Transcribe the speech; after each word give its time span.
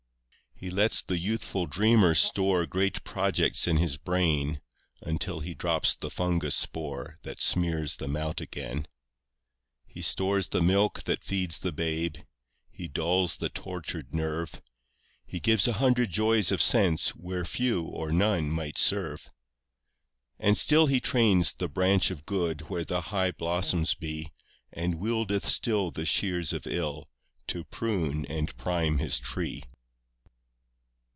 9 0.63 0.69
He 0.69 0.75
lets 0.75 1.01
the 1.01 1.17
youthful 1.17 1.65
dreamer 1.65 2.13
store 2.13 2.67
Great 2.67 3.03
projects 3.03 3.67
in 3.67 3.77
his 3.77 3.97
brain, 3.97 4.61
Until 5.01 5.39
He 5.39 5.55
drops 5.55 5.95
the 5.95 6.11
fungus 6.11 6.55
spore 6.55 7.17
That 7.23 7.41
smears 7.41 7.95
them 7.97 8.15
out 8.15 8.41
again. 8.41 8.83
10 8.83 8.85
He 9.87 10.01
stores 10.03 10.49
the 10.49 10.61
milk 10.61 11.05
that 11.05 11.23
feeds 11.23 11.57
the 11.57 11.71
babe, 11.71 12.17
He 12.71 12.87
dulls 12.87 13.37
the 13.37 13.49
tortured 13.49 14.13
nerve; 14.13 14.61
He 15.25 15.39
gives 15.39 15.67
a 15.67 15.73
hundred 15.81 16.11
joys 16.11 16.51
of 16.51 16.61
sense 16.61 17.09
Where 17.15 17.43
few 17.43 17.81
or 17.81 18.11
none 18.11 18.51
might 18.51 18.77
serve. 18.77 19.31
11 20.37 20.47
And 20.49 20.57
still 20.59 20.85
He 20.85 20.99
trains 20.99 21.53
the 21.53 21.69
branch 21.69 22.11
of 22.11 22.27
good 22.27 22.69
Where 22.69 22.85
the 22.85 23.01
high 23.09 23.31
blossoms 23.31 23.95
be, 23.95 24.31
And 24.71 24.99
wieldeth 24.99 25.47
still 25.47 25.89
the 25.89 26.05
shears 26.05 26.53
of 26.53 26.67
ill 26.67 27.09
To 27.47 27.63
prune 27.63 28.27
and 28.27 28.55
prime 28.57 28.99
His 28.99 29.19
tree. 29.19 29.63